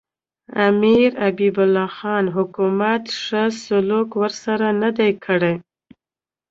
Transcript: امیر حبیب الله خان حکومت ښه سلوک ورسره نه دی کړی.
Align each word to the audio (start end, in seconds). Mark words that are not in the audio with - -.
امیر 0.67 1.09
حبیب 1.23 1.55
الله 1.63 1.89
خان 1.97 2.25
حکومت 2.37 3.03
ښه 3.23 3.43
سلوک 3.63 4.09
ورسره 4.21 4.67
نه 4.81 4.89
دی 4.97 5.11
کړی. 5.25 5.55